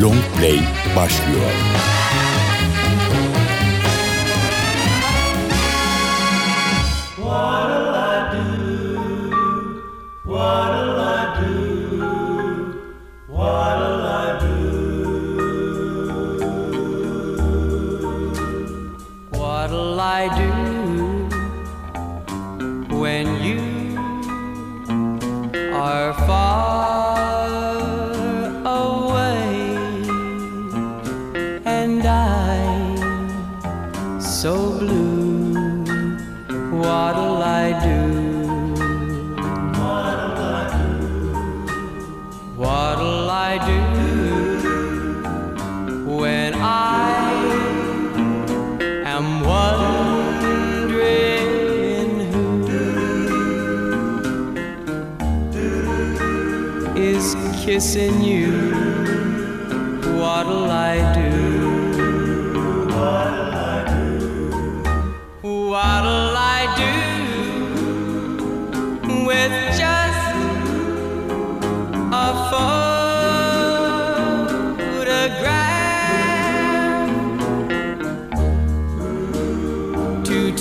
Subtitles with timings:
[0.00, 0.60] Long Play
[0.96, 1.95] başlıyor.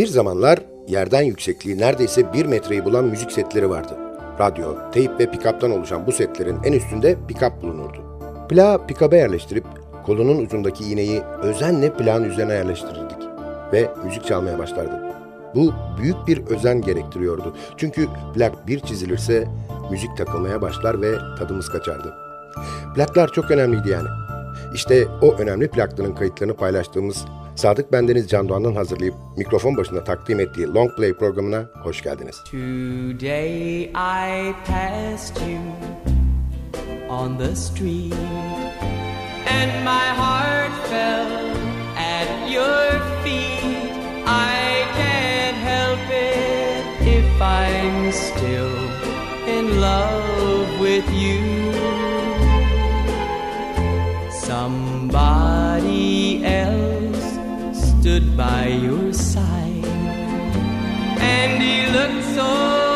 [0.00, 3.96] Bir zamanlar yerden yüksekliği neredeyse bir metreyi bulan müzik setleri vardı.
[4.40, 8.02] Radyo, teyp ve pikaptan oluşan bu setlerin en üstünde pikap bulunurdu.
[8.48, 9.64] Plağı pikaba yerleştirip
[10.06, 13.18] kolunun ucundaki iğneyi özenle plağın üzerine yerleştirirdik
[13.72, 15.14] ve müzik çalmaya başlardı.
[15.54, 15.72] Bu
[16.02, 17.56] büyük bir özen gerektiriyordu.
[17.76, 19.48] Çünkü plak bir çizilirse
[19.90, 22.14] müzik takılmaya başlar ve tadımız kaçardı.
[22.94, 24.08] Plaklar çok önemliydi yani.
[24.74, 27.24] İşte o önemli plakların kayıtlarını paylaştığımız
[27.60, 32.36] Sadık Bendeniz Can Doğan'ın hazırlayıp mikrofon başında takdim ettiği Long Play programına hoş geldiniz.
[32.50, 35.60] Today I passed you
[37.10, 38.14] on the street
[39.46, 41.26] and my heart fell
[41.96, 43.92] at your feet.
[44.26, 48.76] I can't help it if I'm still
[49.48, 51.40] in love with you.
[54.30, 55.49] Somebody
[58.20, 59.84] stood by your side,
[61.20, 62.89] and he looked so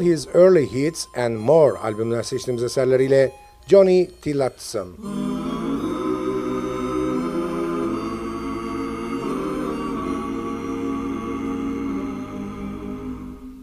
[0.00, 3.32] his early hits and more albümler seçtiğimiz eserleriyle
[3.66, 4.86] Johnny Tillotson.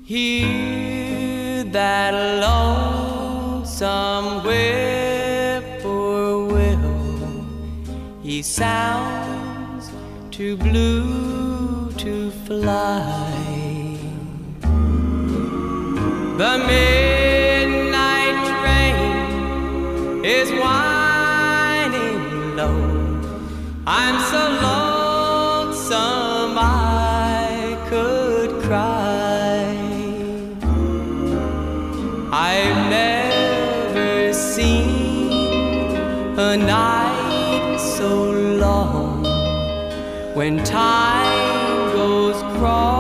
[0.07, 3.67] Hear that lonesome
[4.43, 5.77] whippoorwill
[8.23, 9.91] He sounds
[10.31, 13.36] too blue to fly.
[16.37, 22.77] The midnight train is whining low.
[23.87, 24.37] I'm so
[24.67, 29.65] lonesome I could cry.
[32.31, 35.31] I've never seen
[36.37, 38.29] a night so
[38.59, 39.23] long
[40.35, 42.96] when time goes crawling.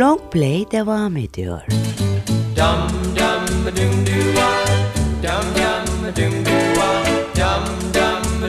[0.00, 1.62] Long Play devam ediyor.
[2.56, 3.44] Dum dum
[3.76, 4.24] dum dum
[5.22, 6.34] dum dum dum
[7.34, 7.64] dum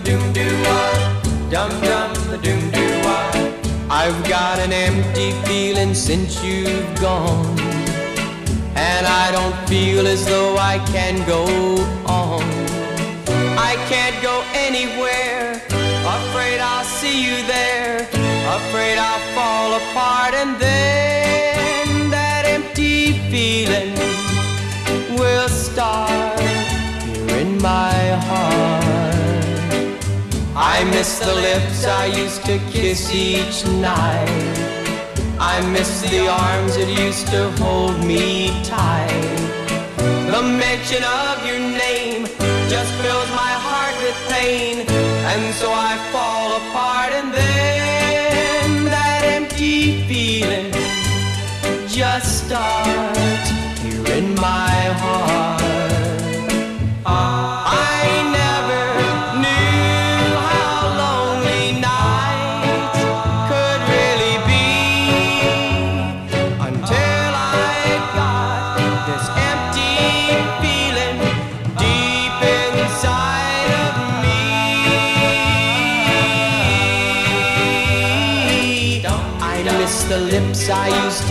[0.06, 3.04] dum dum dum dum dum
[3.90, 7.60] I've got an empty feeling since you've gone.
[8.76, 11.44] And I don't feel as though I can go
[12.06, 12.44] on.
[13.70, 15.62] I can't go anywhere.
[16.18, 18.08] Afraid I'll see you there.
[18.60, 21.21] Afraid I'll fall apart and then
[30.74, 34.56] I miss the lips I used to kiss each night.
[35.38, 39.28] I miss the arms that used to hold me tight.
[40.32, 42.24] The mention of your name
[42.74, 44.76] just fills my heart with pain.
[45.32, 50.72] And so I fall apart and then that empty feeling
[51.90, 52.81] just stops.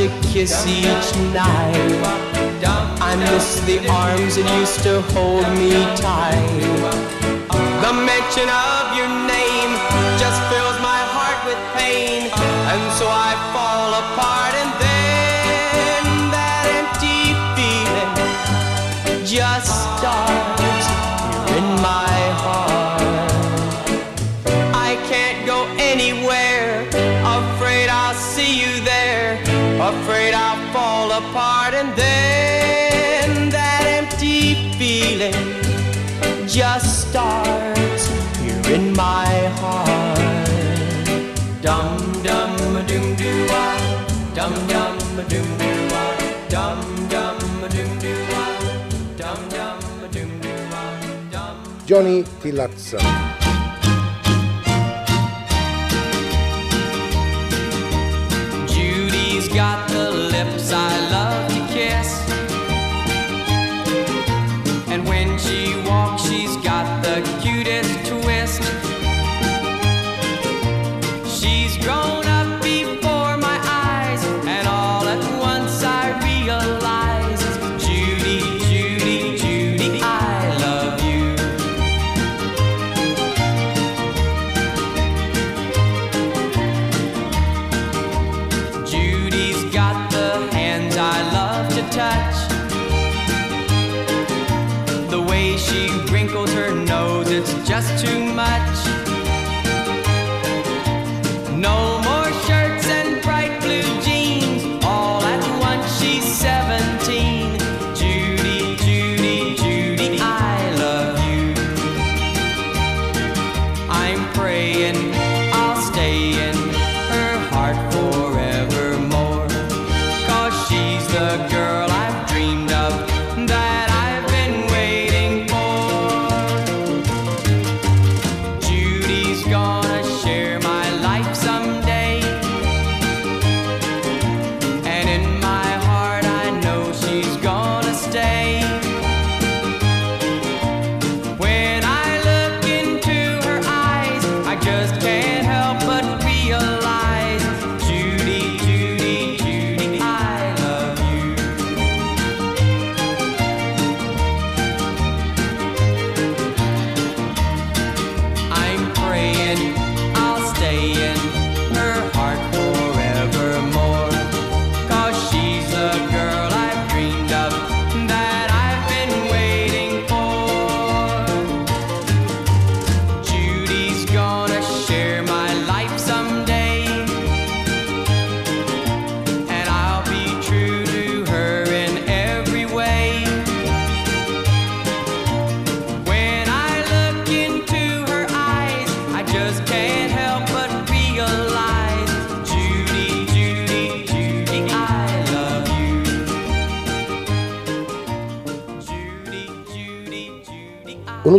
[0.00, 1.76] to kiss each night.
[3.02, 6.40] I miss the arms that used to hold me tight.
[7.82, 9.39] The mention of your name.
[51.90, 53.00] Johnny Tillotson.
[59.52, 61.09] got the lips I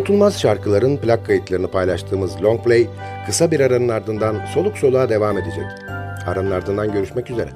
[0.01, 2.87] Unutulmaz şarkıların plak kayıtlarını paylaştığımız Long Play
[3.25, 5.65] kısa bir aranın ardından soluk soluğa devam edecek.
[6.27, 7.49] Aranın ardından görüşmek üzere.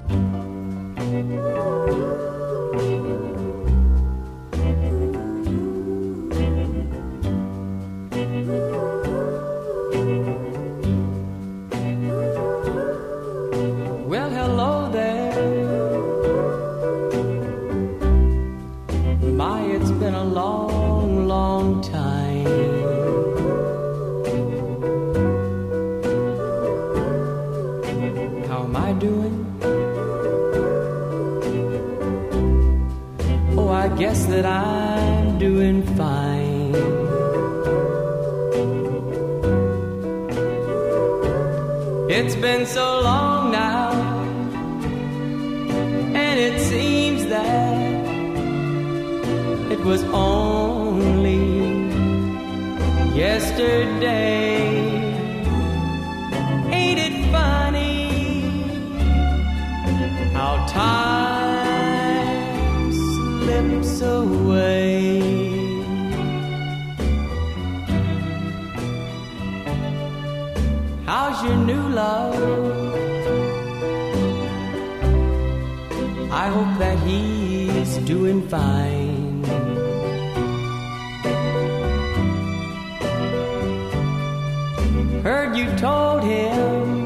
[85.25, 87.05] Heard you told him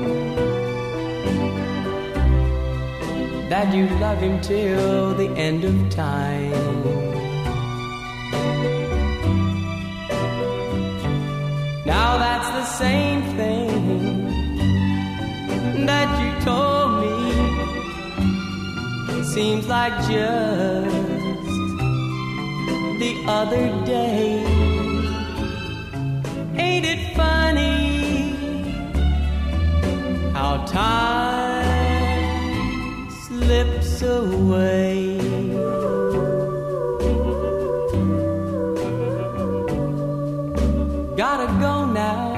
[3.50, 6.52] that you love him till the end of time.
[11.86, 14.26] Now that's the same thing
[15.86, 17.16] that you told me.
[19.24, 21.09] Seems like just
[23.00, 24.44] the other day.
[26.58, 28.36] Ain't it funny
[30.34, 31.50] how time
[33.24, 35.18] slips away?
[41.16, 42.36] Gotta go now.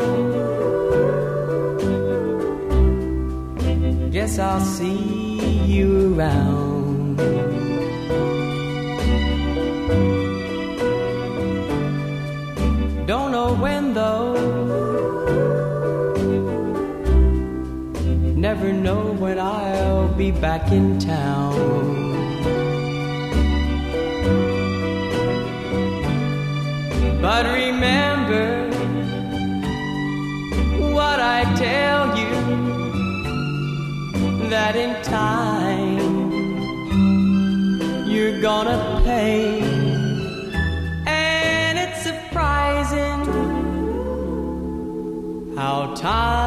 [4.12, 6.51] Guess I'll see you around.
[18.62, 21.56] Never know when I'll be back in town.
[27.20, 28.70] But remember
[30.94, 32.36] what I tell you
[34.52, 36.32] that in time
[38.08, 39.60] you're gonna pay.
[41.08, 43.26] And it's surprising
[45.58, 46.41] how time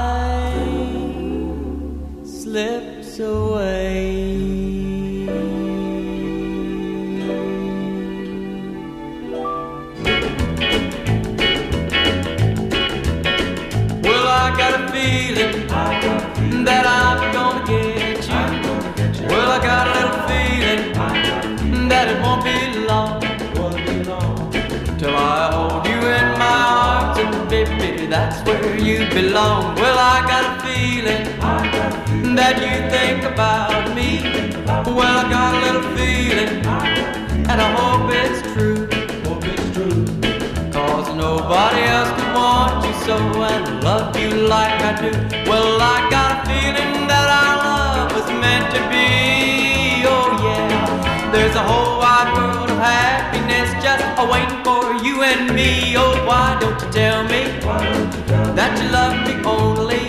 [28.85, 29.75] you belong.
[29.77, 31.25] Well, I got a feeling
[32.37, 34.21] that you think about me.
[34.93, 36.53] Well, I got a little feeling,
[37.49, 38.87] and I hope it's true.
[40.73, 45.11] Cause nobody else could want you so and love you like I do.
[45.49, 50.05] Well, I got a feeling that our love was meant to be.
[50.05, 51.31] Oh, yeah.
[51.33, 52.54] There's a whole wide world
[52.85, 55.97] happiness just a waiting for you and me.
[55.97, 57.43] Oh, why don't you tell me
[58.59, 60.07] that you love me only?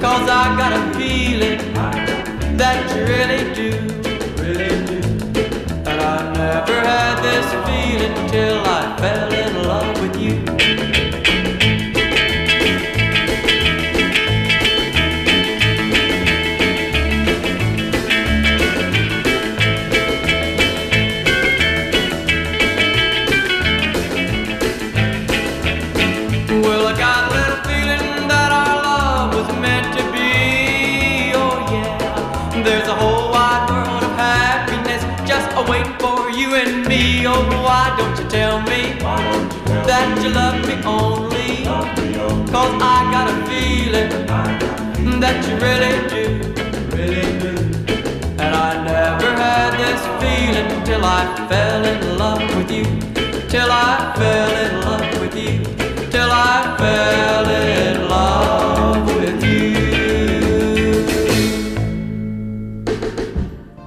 [0.00, 1.58] Cause I got a feeling
[2.56, 4.01] that you really do.
[40.84, 41.64] Only?
[42.52, 44.10] Cause I got a feeling
[45.20, 46.24] that you really do.
[48.42, 52.84] And I never had this feeling till I fell in love with you.
[53.48, 55.64] Till I fell in love with you.
[56.10, 59.62] Till I fell in love with you.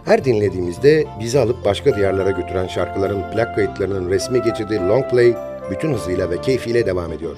[0.06, 5.36] Her dinlediğimizde bizi alıp başka diyarlara götüren şarkıların plak kayıtlarının resmi geçidi Long Play
[5.72, 7.36] bütün hızıyla ve keyfiyle devam ediyor.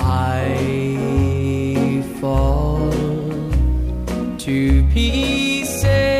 [0.00, 2.90] I fall
[4.38, 6.17] to pieces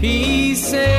[0.00, 0.97] pieces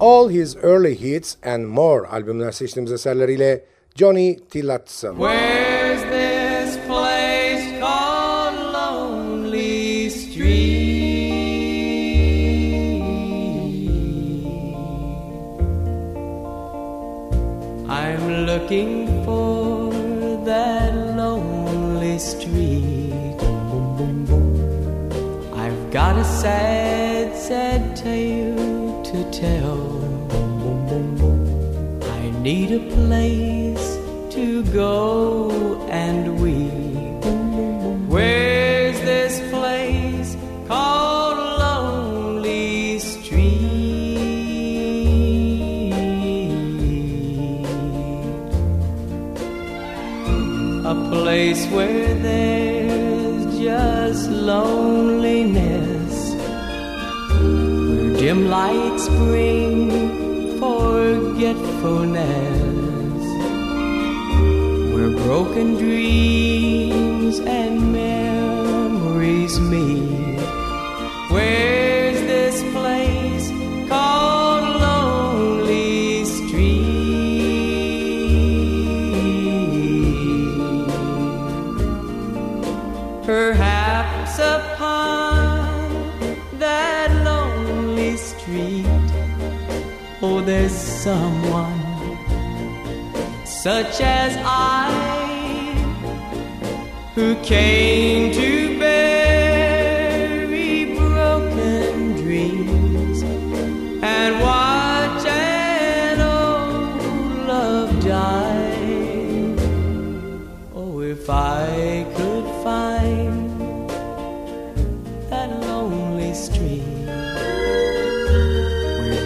[0.00, 5.16] All His Early Hits and More albümünden seçtiğimiz eserleriyle Johnny Tillotson.
[5.16, 10.98] Where's this place called Lonely Street?
[17.88, 19.07] I'm looking
[32.48, 33.86] need a place
[34.30, 34.96] to go
[35.90, 37.22] and weep.
[38.08, 40.30] Where's this place
[40.66, 43.58] called Lonely Street?
[50.94, 56.14] A place where there's just loneliness,
[57.42, 59.68] where dim lights bring
[61.38, 63.22] forgetfulness,
[64.92, 70.40] where broken dreams and memories meet.
[71.30, 71.87] Where's
[90.48, 91.78] there's someone
[93.44, 94.88] such as I
[97.14, 98.67] who came to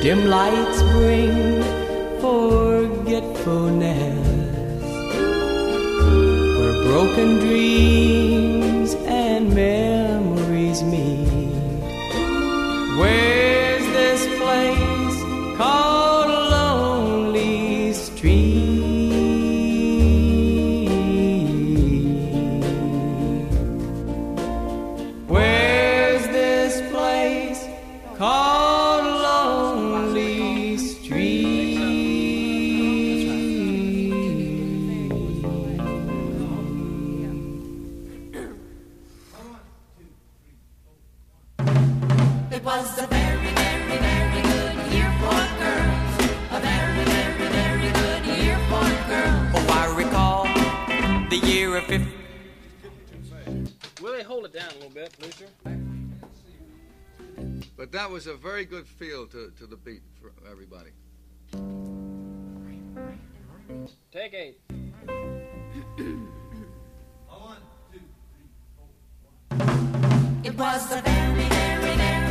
[0.03, 1.62] dim lights bring
[42.63, 46.15] It was a very, very, very good year for girls.
[46.53, 49.51] A very, very, very good year for girls.
[49.57, 50.45] Oh, I recall
[51.29, 52.07] the year of 50.
[54.01, 55.51] Will they hold it down a little bit, Lucifer?
[57.77, 60.93] But that was a very good feel to, to the beat for everybody.
[64.13, 64.61] Take eight.
[70.45, 72.22] It was a very, very, very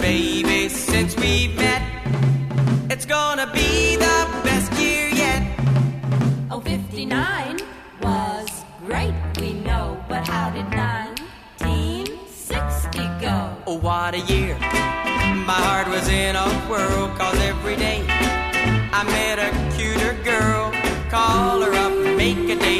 [0.00, 1.89] baby, since we met,
[3.10, 5.42] gonna be the best year yet.
[6.48, 7.58] Oh, 59
[8.00, 10.00] was great, we know.
[10.08, 13.56] But how did 1960 go?
[13.66, 14.56] Oh, what a year.
[15.50, 18.04] My heart was in a whirl, cause every day
[18.98, 20.70] I met a cuter girl.
[21.10, 22.79] Call her up, make a date,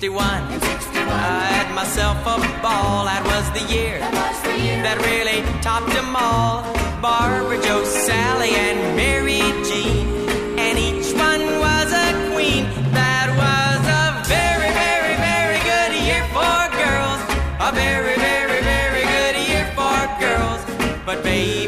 [0.00, 0.16] 61?
[0.16, 1.08] In 61, In 61.
[1.12, 3.04] I had myself a ball.
[3.04, 4.80] That was the year That was the year.
[4.82, 6.64] that really topped them all.
[7.04, 10.08] Barbara, Joe, Sally, and Mary Jean.
[10.56, 12.64] And each one was a queen.
[12.96, 17.20] That was a very, very, very good year for girls.
[17.60, 20.60] A very, very, very good year for girls.
[21.04, 21.59] But baby,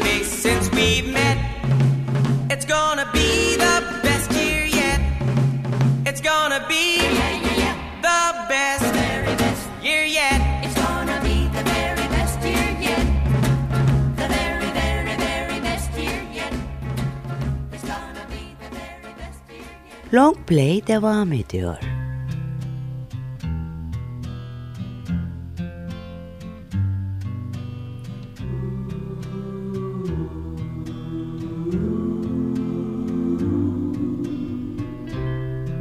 [20.13, 21.79] Long Play devam ediyor.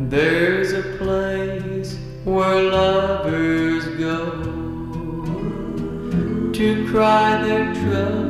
[0.09, 4.41] There's a place where lovers go
[6.55, 8.22] to cry their troubles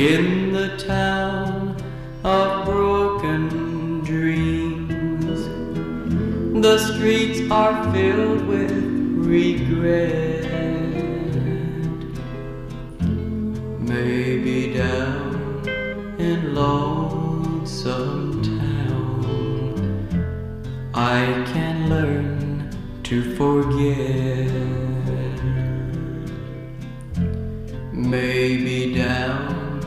[0.00, 1.76] in the town
[2.24, 5.40] of broken dreams.
[6.62, 8.72] The streets are filled with
[9.34, 10.46] regret.
[13.78, 15.68] Maybe down
[16.18, 19.20] in lonesome town,
[20.94, 21.69] I can
[23.10, 24.52] to forget.
[27.92, 29.80] Maybe down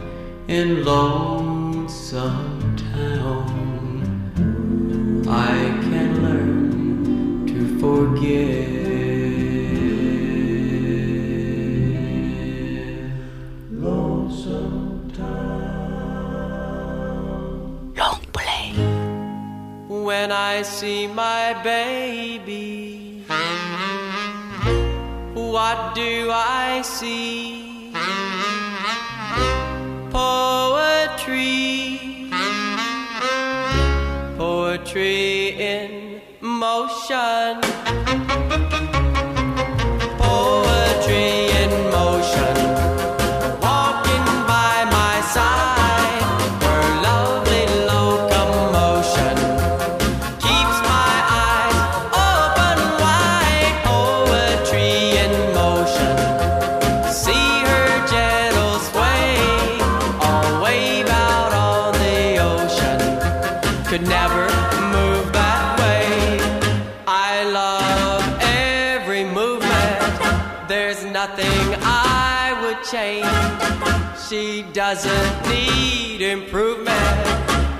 [0.49, 3.47] in lonesome town,
[5.25, 8.67] I can learn to forget.
[13.71, 15.13] Lonesome
[17.95, 18.73] Long Play.
[19.87, 22.42] when I see my baby.
[25.73, 27.52] What do I see?
[74.93, 76.93] Doesn't need improvement.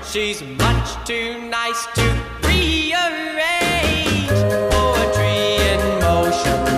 [0.04, 2.02] She's much too nice to
[2.42, 4.34] rearrange.
[4.72, 5.38] Poetry
[5.70, 6.73] in motion,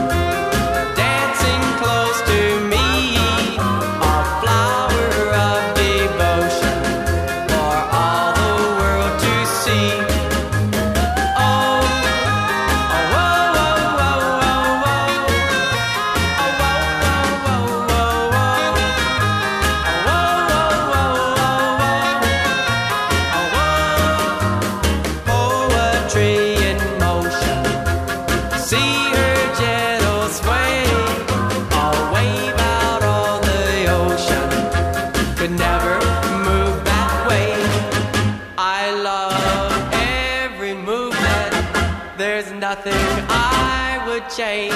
[42.16, 42.94] There's nothing
[43.28, 44.72] I would change.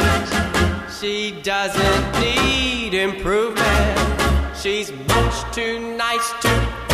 [1.00, 3.98] She doesn't need improvement.
[4.54, 6.89] She's much too nice to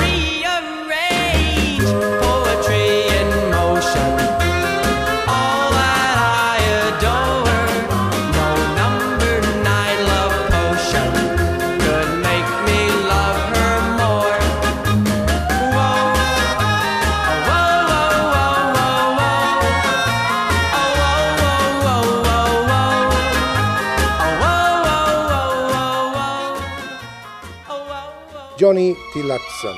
[28.58, 29.76] Johnny Tillotson.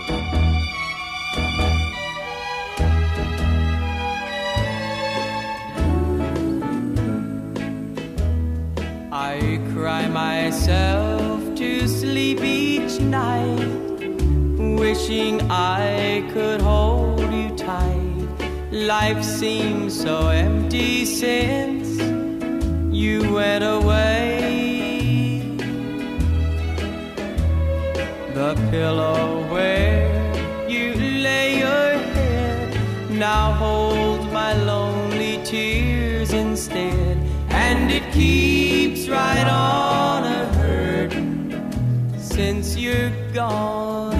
[9.11, 13.59] I cry myself to sleep each night,
[14.79, 18.29] wishing I could hold you tight.
[18.71, 21.99] Life seems so empty since
[22.95, 24.28] you went away.
[28.71, 37.17] Pillow where you lay your head now hold my lonely tears instead,
[37.49, 41.51] and it keeps right on a hurting
[42.19, 44.15] since you're gone.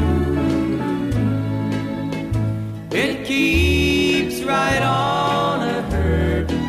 [2.91, 6.69] It keeps right on a hurting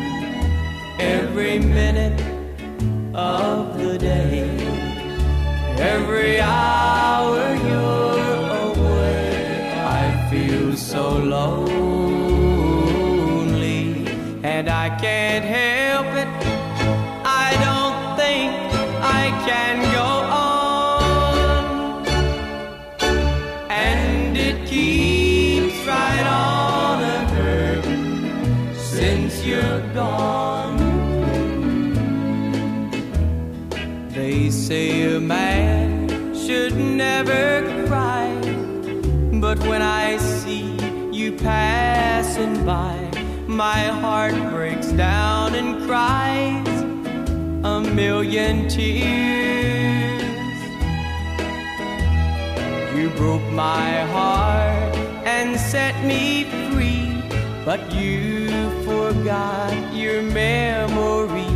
[1.00, 2.20] every minute
[3.14, 4.50] of the day.
[5.78, 6.99] Every hour
[39.70, 40.66] when I see
[41.12, 42.96] you passing by,
[43.46, 46.66] my heart breaks down and cries
[47.62, 50.22] a million tears.
[52.96, 57.22] You broke my heart and set me free,
[57.64, 58.48] but you
[58.82, 61.54] forgot your memory,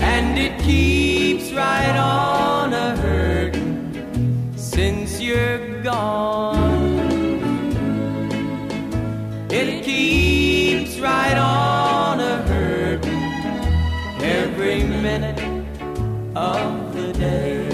[0.00, 6.51] and it keeps right on a hurting since you're gone.
[9.64, 13.22] It keeps right on a hurting
[14.20, 15.38] every minute
[16.34, 17.68] of the day.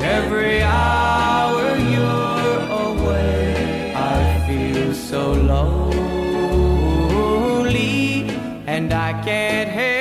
[0.00, 2.58] Every hour you're
[2.88, 5.94] away, I feel so lonely,
[8.66, 9.93] and I can't help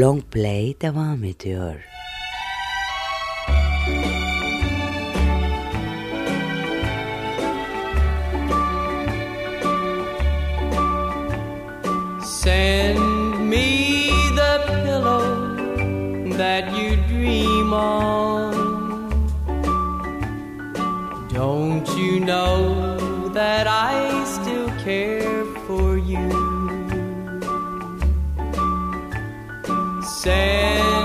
[0.00, 1.76] Long Play devam ediyor.
[12.22, 13.00] Send
[13.50, 14.08] me
[14.40, 15.26] the pillow
[16.38, 18.56] that you dream on.
[21.28, 25.19] Don't you know that I still care
[30.30, 30.99] Send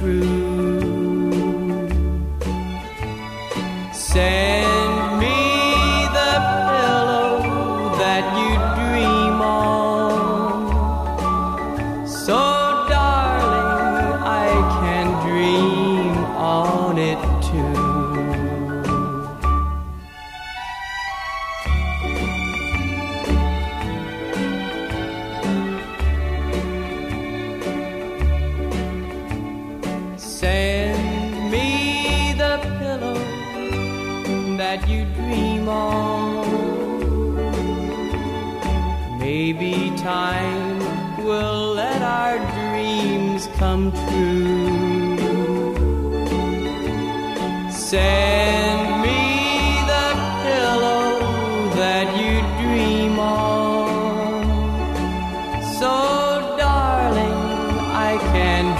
[0.00, 0.39] through.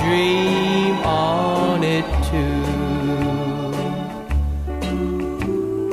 [0.03, 2.63] dream on it too.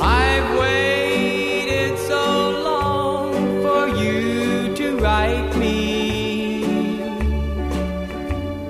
[0.02, 2.24] I've waited so
[2.70, 3.34] long
[3.64, 6.64] for you to write me,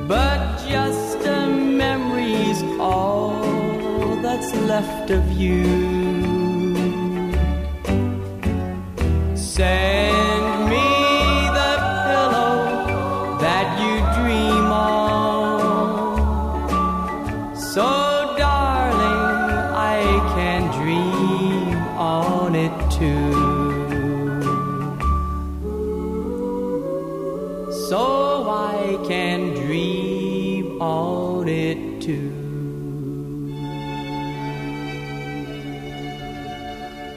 [0.08, 5.77] but just a memory's all that's left of you.